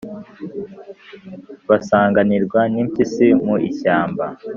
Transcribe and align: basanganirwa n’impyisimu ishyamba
basanganirwa 1.69 2.61
n’impyisimu 2.73 3.53
ishyamba 3.69 4.25